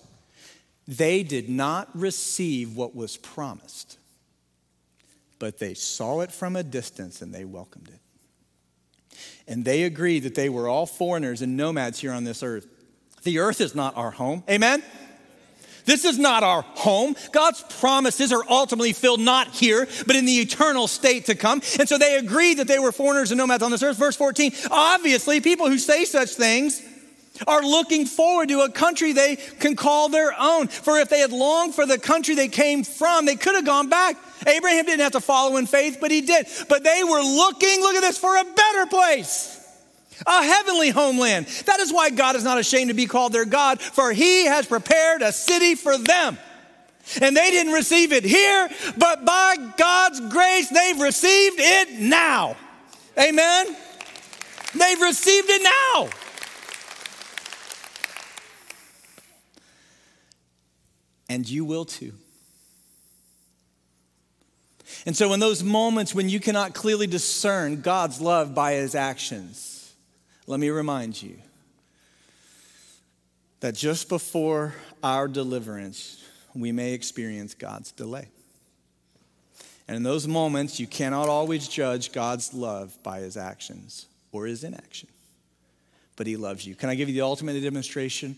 [0.87, 3.99] They did not receive what was promised
[5.45, 9.19] but they saw it from a distance and they welcomed it.
[9.47, 12.67] And they agreed that they were all foreigners and nomads here on this earth.
[13.25, 14.43] The earth is not our home.
[14.49, 14.83] Amen?
[15.85, 17.15] This is not our home.
[17.33, 21.61] God's promises are ultimately filled not here, but in the eternal state to come.
[21.79, 23.99] And so they agreed that they were foreigners and nomads on this earth.
[23.99, 26.83] Verse 14 obviously, people who say such things
[27.47, 30.69] are looking forward to a country they can call their own.
[30.69, 33.89] For if they had longed for the country they came from, they could have gone
[33.89, 34.17] back.
[34.47, 36.47] Abraham didn't have to follow in faith, but he did.
[36.69, 39.61] But they were looking, look at this, for a better place.
[40.27, 41.47] A heavenly homeland.
[41.67, 44.67] That is why God is not ashamed to be called their God, for he has
[44.67, 46.39] prepared a city for them.
[47.21, 52.57] And they didn't receive it here, but by God's grace, they've received it now.
[53.19, 53.77] Amen?
[54.75, 56.09] They've received it now.
[61.35, 62.13] and you will too.
[65.07, 69.74] And so, in those moments when you cannot clearly discern God's love by his actions,
[70.47, 71.37] let me remind you
[73.61, 76.23] that just before our deliverance,
[76.55, 78.29] we may experience God's delay.
[79.89, 84.65] And in those moments, you cannot always judge God's love by his actions or his
[84.65, 85.09] inaction,
[86.17, 86.75] but he loves you.
[86.75, 88.37] Can I give you the ultimate demonstration?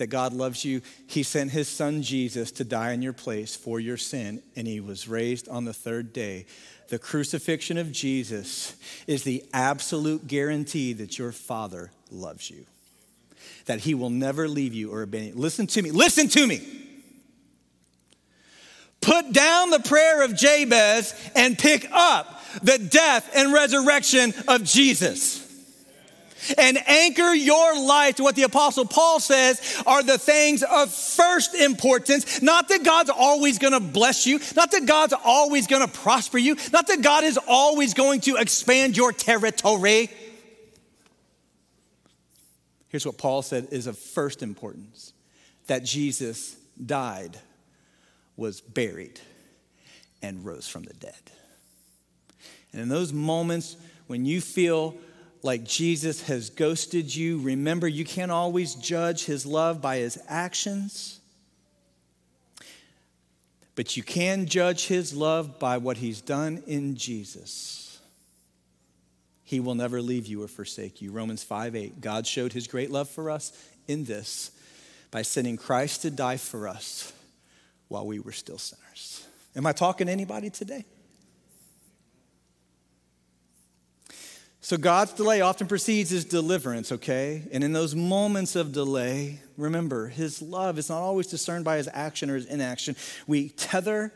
[0.00, 3.78] that God loves you, He sent His Son Jesus to die in your place for
[3.78, 6.46] your sin, and He was raised on the third day.
[6.90, 8.74] The crucifixion of Jesus
[9.06, 12.66] is the absolute guarantee that your Father loves you,
[13.66, 15.40] that He will never leave you or abandon you.
[15.40, 16.60] Listen to me, listen to me.
[19.00, 25.49] Put down the prayer of Jabez and pick up the death and resurrection of Jesus
[26.58, 31.54] and anchor your life to what the apostle Paul says are the things of first
[31.54, 32.42] importance.
[32.42, 36.38] Not that God's always going to bless you, not that God's always going to prosper
[36.38, 40.10] you, not that God is always going to expand your territory.
[42.88, 45.12] Here's what Paul said is of first importance
[45.68, 47.38] that Jesus died,
[48.36, 49.20] was buried,
[50.22, 51.14] and rose from the dead.
[52.72, 53.76] And in those moments
[54.06, 54.96] when you feel
[55.42, 61.20] like Jesus has ghosted you, remember you can't always judge his love by his actions,
[63.74, 67.98] but you can judge his love by what he's done in Jesus.
[69.44, 71.10] He will never leave you or forsake you.
[71.10, 72.00] Romans 5 8.
[72.00, 73.52] God showed his great love for us
[73.88, 74.52] in this
[75.10, 77.12] by sending Christ to die for us
[77.88, 79.26] while we were still sinners.
[79.56, 80.84] Am I talking to anybody today?
[84.62, 87.44] So God's delay often precedes his deliverance, okay?
[87.50, 91.88] And in those moments of delay, remember, his love is not always discerned by his
[91.92, 92.94] action or his inaction.
[93.26, 94.12] We tether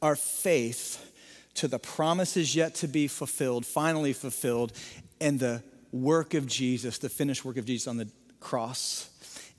[0.00, 1.08] our faith
[1.54, 4.72] to the promises yet to be fulfilled, finally fulfilled,
[5.20, 8.08] and the work of Jesus, the finished work of Jesus on the
[8.40, 9.08] cross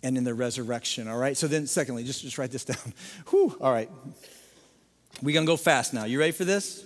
[0.03, 1.35] and in the resurrection, all right?
[1.35, 2.93] So then, secondly, just, just write this down.
[3.29, 3.89] Whew, all right.
[5.21, 6.05] We're gonna go fast now.
[6.05, 6.83] You ready for this?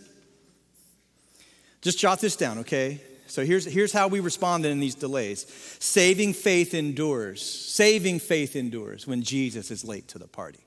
[1.82, 3.02] Just jot this down, okay?
[3.27, 5.45] So here's, here's how we responded in these delays
[5.79, 7.41] saving faith endures.
[7.41, 10.59] Saving faith endures when Jesus is late to the party.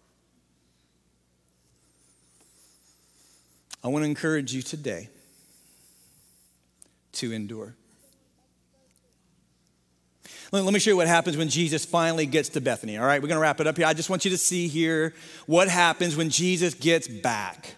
[3.83, 5.09] I want to encourage you today
[7.13, 7.75] to endure.
[10.53, 12.99] Let, let me show you what happens when Jesus finally gets to Bethany.
[12.99, 13.87] All right, we're going to wrap it up here.
[13.87, 15.15] I just want you to see here
[15.47, 17.77] what happens when Jesus gets back.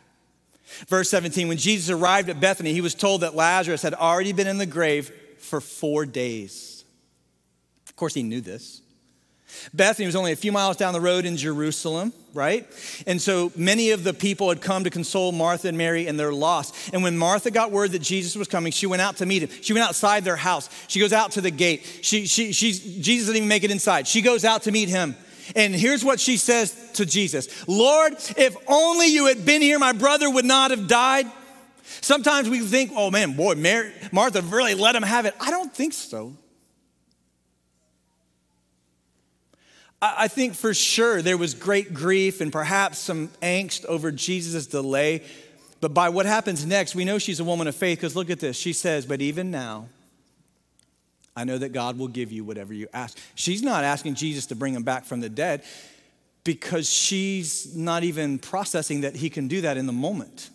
[0.88, 4.46] Verse 17 When Jesus arrived at Bethany, he was told that Lazarus had already been
[4.46, 6.84] in the grave for four days.
[7.88, 8.82] Of course, he knew this.
[9.74, 12.66] Bethany was only a few miles down the road in Jerusalem, right?
[13.06, 16.32] And so many of the people had come to console Martha and Mary in their
[16.32, 16.90] loss.
[16.90, 19.50] And when Martha got word that Jesus was coming, she went out to meet him.
[19.62, 20.68] She went outside their house.
[20.88, 21.84] She goes out to the gate.
[22.02, 24.08] She, she, she's, Jesus didn't even make it inside.
[24.08, 25.16] She goes out to meet him.
[25.56, 29.92] And here's what she says to Jesus Lord, if only you had been here, my
[29.92, 31.26] brother would not have died.
[32.00, 35.34] Sometimes we think, oh man, boy, Mary, Martha really let him have it.
[35.40, 36.36] I don't think so.
[40.04, 45.22] I think for sure there was great grief and perhaps some angst over Jesus' delay.
[45.80, 48.40] But by what happens next, we know she's a woman of faith because look at
[48.40, 48.56] this.
[48.56, 49.86] She says, But even now,
[51.34, 53.18] I know that God will give you whatever you ask.
[53.34, 55.62] She's not asking Jesus to bring him back from the dead
[56.44, 60.50] because she's not even processing that he can do that in the moment.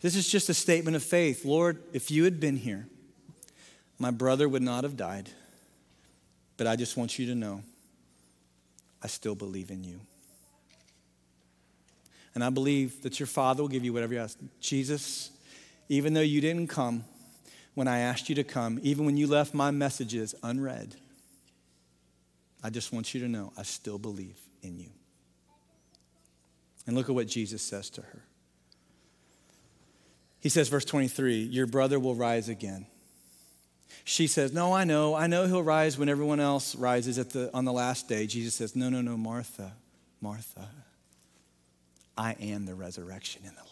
[0.00, 1.44] This is just a statement of faith.
[1.44, 2.86] Lord, if you had been here,
[3.98, 5.28] my brother would not have died.
[6.56, 7.62] But I just want you to know
[9.02, 10.00] I still believe in you.
[12.34, 14.38] And I believe that your Father will give you whatever you ask.
[14.60, 15.30] Jesus,
[15.88, 17.04] even though you didn't come
[17.78, 20.96] when I asked you to come, even when you left my messages unread,
[22.60, 24.88] I just want you to know I still believe in you.
[26.88, 28.24] And look at what Jesus says to her.
[30.40, 32.86] He says, verse 23, Your brother will rise again.
[34.02, 35.14] She says, No, I know.
[35.14, 38.26] I know he'll rise when everyone else rises at the, on the last day.
[38.26, 39.74] Jesus says, No, no, no, Martha,
[40.20, 40.68] Martha,
[42.16, 43.67] I am the resurrection and the.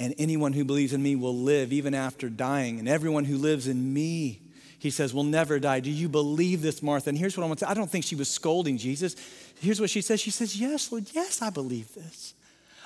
[0.00, 2.78] And anyone who believes in me will live even after dying.
[2.78, 4.40] And everyone who lives in me,
[4.78, 5.80] he says, will never die.
[5.80, 7.10] Do you believe this, Martha?
[7.10, 9.14] And here's what I want to say I don't think she was scolding Jesus.
[9.60, 12.32] Here's what she says She says, Yes, Lord, yes, I believe this.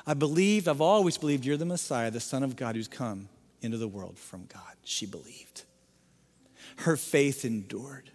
[0.04, 3.28] I believed, I've always believed you're the Messiah, the Son of God who's come
[3.62, 4.74] into the world from God.
[4.82, 5.62] She believed.
[6.78, 8.10] Her faith endured.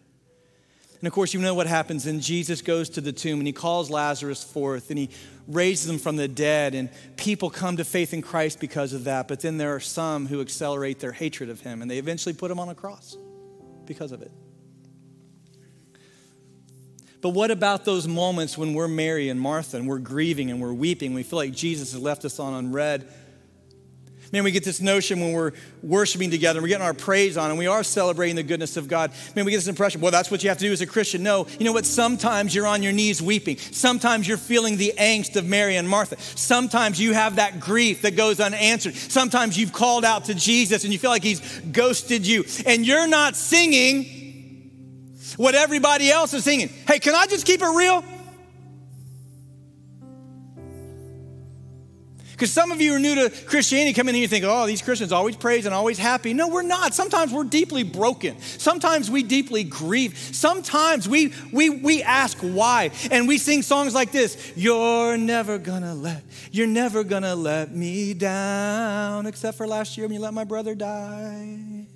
[0.99, 2.05] And of course, you know what happens.
[2.05, 5.09] And Jesus goes to the tomb and he calls Lazarus forth and he
[5.47, 6.75] raises him from the dead.
[6.75, 9.27] And people come to faith in Christ because of that.
[9.27, 12.51] But then there are some who accelerate their hatred of him and they eventually put
[12.51, 13.17] him on a cross
[13.85, 14.31] because of it.
[17.21, 20.73] But what about those moments when we're Mary and Martha and we're grieving and we're
[20.73, 21.13] weeping?
[21.13, 23.09] We feel like Jesus has left us on unread.
[24.31, 27.57] Man, we get this notion when we're worshiping together, we're getting our praise on, and
[27.57, 29.11] we are celebrating the goodness of God.
[29.35, 31.23] Man, we get this impression, well, that's what you have to do as a Christian.
[31.23, 31.85] No, you know what?
[31.85, 33.57] Sometimes you're on your knees weeping.
[33.57, 36.19] Sometimes you're feeling the angst of Mary and Martha.
[36.19, 38.95] Sometimes you have that grief that goes unanswered.
[38.95, 43.07] Sometimes you've called out to Jesus and you feel like he's ghosted you, and you're
[43.07, 44.15] not singing
[45.37, 46.69] what everybody else is singing.
[46.87, 48.03] Hey, can I just keep it real?
[52.39, 54.81] Because some of you are new to Christianity, come in here and think, oh, these
[54.81, 56.33] Christians always praise and always happy.
[56.33, 56.93] No, we're not.
[56.93, 58.39] Sometimes we're deeply broken.
[58.39, 60.17] Sometimes we deeply grieve.
[60.17, 62.91] Sometimes we we we ask why.
[63.11, 68.13] And we sing songs like this: You're never gonna let, you're never gonna let me
[68.13, 71.87] down, except for last year when you let my brother die.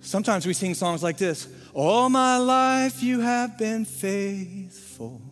[0.00, 5.22] Sometimes we sing songs like this All my life you have been faithful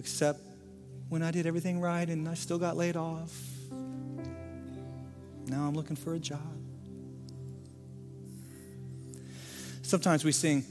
[0.00, 0.40] except
[1.10, 3.38] when I did everything right and I still got laid off.
[5.46, 6.40] Now I'm looking for a job.
[9.82, 10.64] Sometimes we sing,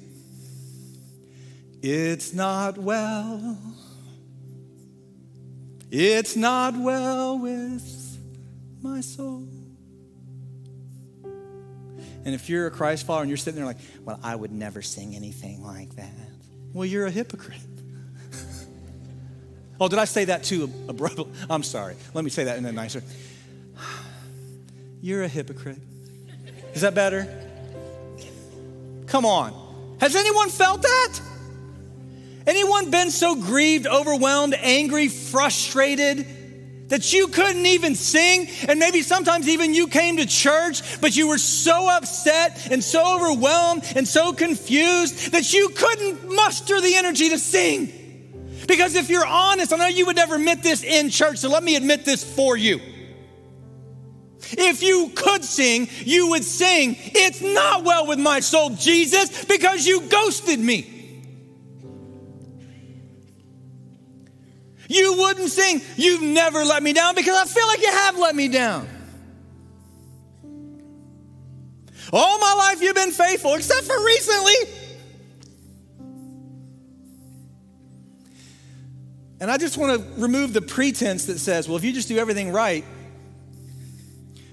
[1.84, 3.58] It's not well.
[5.92, 8.18] It's not well with
[8.82, 9.48] my soul.
[12.26, 14.82] And if you're a Christ follower and you're sitting there like, well, I would never
[14.82, 16.10] sing anything like that.
[16.74, 17.60] Well, you're a hypocrite.
[19.80, 21.26] Oh, did I say that too a, a?
[21.50, 21.96] I'm sorry.
[22.14, 23.04] Let me say that in a nicer.
[25.02, 25.78] You're a hypocrite.
[26.74, 27.28] Is that better?
[29.08, 29.98] Come on.
[30.00, 31.22] Has anyone felt that?
[32.46, 36.26] Anyone been so grieved, overwhelmed, angry, frustrated
[36.90, 38.50] that you couldn't even sing?
[38.68, 43.16] And maybe sometimes even you came to church, but you were so upset and so
[43.16, 47.99] overwhelmed and so confused that you couldn't muster the energy to sing.
[48.70, 51.64] Because if you're honest, I know you would never admit this in church, so let
[51.64, 52.80] me admit this for you.
[54.52, 59.88] If you could sing, you would sing, It's not well with my soul, Jesus, because
[59.88, 60.88] you ghosted me.
[64.88, 68.36] You wouldn't sing, You've never let me down, because I feel like you have let
[68.36, 68.88] me down.
[72.14, 74.79] All my life you've been faithful, except for recently.
[79.40, 82.18] And I just want to remove the pretense that says, well, if you just do
[82.18, 82.84] everything right,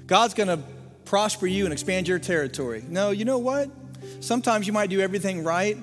[0.07, 0.61] God's going to
[1.05, 2.85] prosper you and expand your territory.
[2.87, 3.69] No, you know what?
[4.21, 5.77] Sometimes you might do everything right,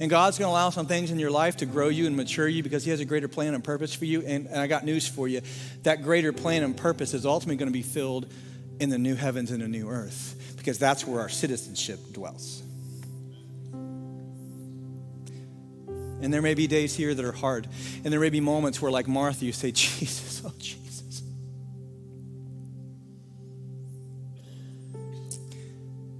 [0.00, 2.48] and God's going to allow some things in your life to grow you and mature
[2.48, 4.22] you because He has a greater plan and purpose for you.
[4.22, 5.42] And, and I got news for you
[5.84, 8.26] that greater plan and purpose is ultimately going to be filled
[8.80, 12.62] in the new heavens and the new earth because that's where our citizenship dwells.
[16.22, 17.66] And there may be days here that are hard.
[18.04, 21.22] And there may be moments where, like Martha, you say, Jesus, oh, Jesus.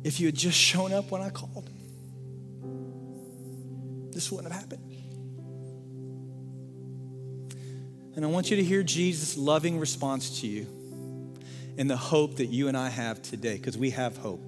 [0.03, 1.71] If you had just shown up when I called,
[4.13, 4.89] this wouldn't have happened.
[8.17, 10.67] And I want you to hear Jesus' loving response to you
[11.79, 14.43] and the hope that you and I have today, because we have hope.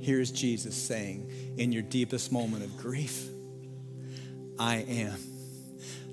[0.00, 3.28] Here's Jesus saying, in your deepest moment of grief,
[4.60, 5.16] I am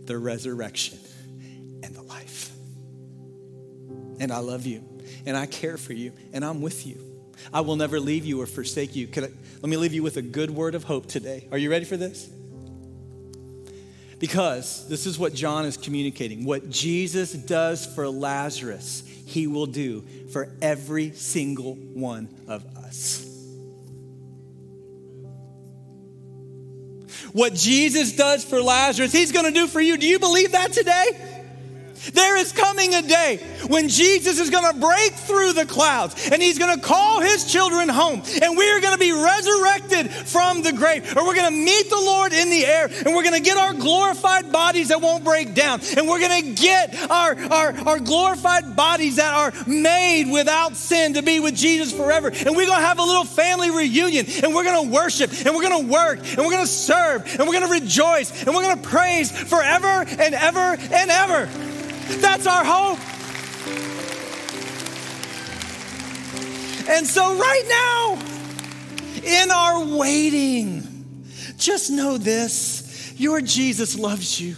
[0.06, 0.98] the resurrection
[1.84, 2.50] and the life.
[4.20, 4.84] And I love you,
[5.26, 6.98] and I care for you, and I'm with you.
[7.54, 9.10] I will never leave you or forsake you.
[9.16, 11.48] I, let me leave you with a good word of hope today.
[11.52, 12.30] Are you ready for this?
[14.18, 16.46] Because this is what John is communicating.
[16.46, 23.27] What Jesus does for Lazarus, he will do for every single one of us.
[27.34, 29.98] What Jesus does for Lazarus, he's going to do for you.
[29.98, 31.37] Do you believe that today?
[32.14, 33.38] There is coming a day
[33.68, 37.52] when Jesus is going to break through the clouds and he's going to call his
[37.52, 41.52] children home and we are going to be resurrected from the grave or we're going
[41.52, 44.90] to meet the Lord in the air and we're going to get our glorified bodies
[44.90, 49.34] that won't break down and we're going to get our, our, our glorified bodies that
[49.34, 53.04] are made without sin to be with Jesus forever and we're going to have a
[53.04, 56.52] little family reunion and we're going to worship and we're going to work and we're
[56.52, 60.36] going to serve and we're going to rejoice and we're going to praise forever and
[60.36, 61.67] ever and ever.
[62.22, 63.00] That's our hope.
[66.90, 68.20] And so, right now,
[69.24, 71.26] in our waiting,
[71.58, 74.56] just know this your Jesus loves you.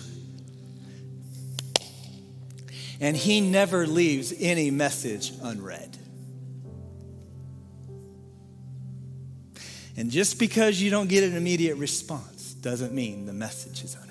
[3.01, 5.97] And he never leaves any message unread.
[9.95, 14.08] And just because you don't get an immediate response doesn't mean the message is unread.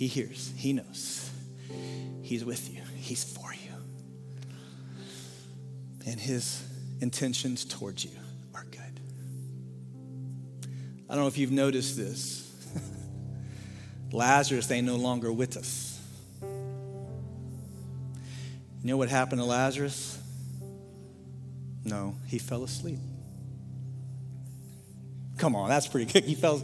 [0.00, 1.28] He hears, He knows.
[2.22, 3.74] He's with you, He's for you.
[6.06, 6.66] And His
[7.02, 8.18] intentions towards you
[8.54, 8.98] are good.
[11.06, 12.50] I don't know if you've noticed this.
[14.10, 16.00] Lazarus ain't no longer with us.
[16.40, 16.48] You
[18.84, 20.18] know what happened to Lazarus?
[21.84, 23.00] No, he fell asleep.
[25.36, 26.24] Come on, that's pretty good.
[26.24, 26.62] He fell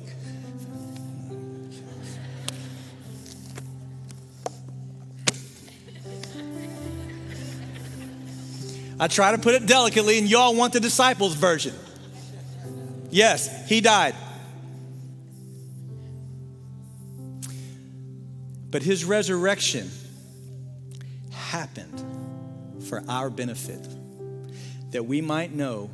[8.99, 11.74] I try to put it delicately, and y'all want the disciples' version.
[13.11, 14.14] Yes, he died.
[18.70, 19.90] But his resurrection
[21.30, 23.86] happened for our benefit,
[24.92, 25.90] that we might know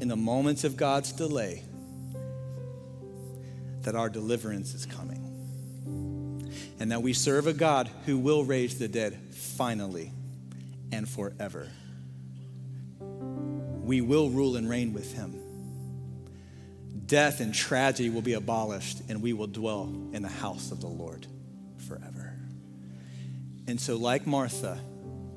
[0.00, 1.62] in the moments of God's delay
[3.82, 5.20] that our deliverance is coming.
[6.80, 10.12] And that we serve a God who will raise the dead finally
[10.92, 11.68] and forever.
[13.00, 15.38] We will rule and reign with him.
[17.06, 20.86] Death and tragedy will be abolished, and we will dwell in the house of the
[20.86, 21.26] Lord
[21.88, 22.38] forever.
[23.66, 24.78] And so, like Martha,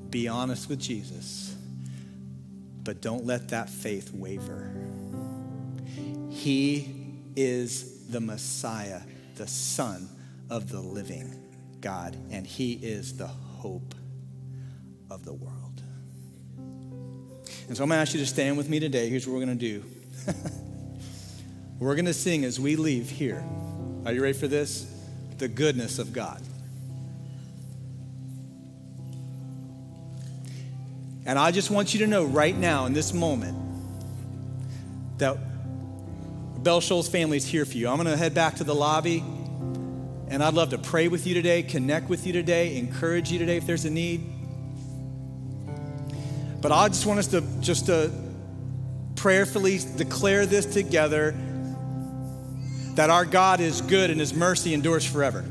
[0.10, 1.56] be honest with Jesus,
[2.84, 4.72] but don't let that faith waver.
[6.30, 6.94] He
[7.36, 9.02] is the Messiah,
[9.36, 10.08] the Son
[10.50, 11.34] of the living
[11.82, 13.96] God, and He is the hope
[15.10, 15.82] of the world.
[17.68, 19.10] And so I'm going to ask you to stand with me today.
[19.10, 19.84] Here's what we're going to do
[21.80, 23.44] we're going to sing as we leave here.
[24.06, 24.92] Are you ready for this?
[25.38, 26.42] The goodness of God.
[31.26, 33.58] And I just want you to know right now in this moment
[35.18, 35.38] that
[36.64, 37.88] Bell family is here for you.
[37.88, 39.24] I'm going to head back to the lobby.
[40.28, 43.58] And I'd love to pray with you today, connect with you today, encourage you today
[43.58, 44.35] if there's a need.
[46.66, 48.10] But I just want us to just to
[49.16, 51.36] prayerfully declare this together
[52.96, 55.46] that our God is good and his mercy endures forever.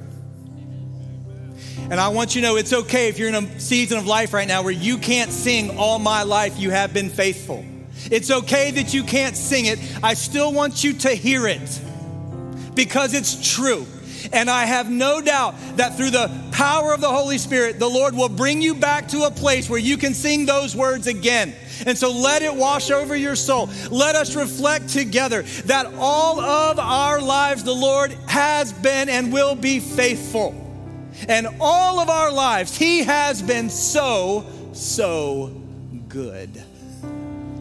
[1.88, 4.32] And I want you to know it's okay if you're in a season of life
[4.32, 7.64] right now where you can't sing all my life you have been faithful.
[8.10, 9.78] It's okay that you can't sing it.
[10.02, 11.80] I still want you to hear it
[12.74, 13.86] because it's true.
[14.32, 18.14] And I have no doubt that through the power of the Holy Spirit, the Lord
[18.14, 21.54] will bring you back to a place where you can sing those words again.
[21.86, 23.68] And so let it wash over your soul.
[23.90, 29.54] Let us reflect together that all of our lives, the Lord has been and will
[29.54, 30.60] be faithful.
[31.28, 35.48] And all of our lives, He has been so, so
[36.08, 36.63] good.